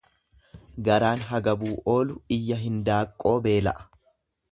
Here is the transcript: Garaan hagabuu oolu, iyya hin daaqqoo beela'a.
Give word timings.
Garaan 0.87 1.19
hagabuu 1.31 1.75
oolu, 1.93 2.15
iyya 2.39 2.57
hin 2.63 2.81
daaqqoo 2.89 3.35
beela'a. 3.49 3.87